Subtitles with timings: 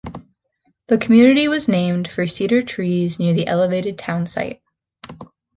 [0.87, 4.59] The community was named for cedar trees near the elevated town site.